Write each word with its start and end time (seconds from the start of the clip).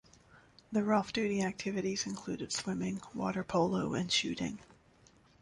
Their 0.71 0.95
off-duty 0.95 1.43
activities 1.43 2.07
included 2.07 2.51
swimming, 2.51 3.01
water 3.13 3.43
polo 3.43 3.93
and 3.93 4.11
shooting. 4.11 4.57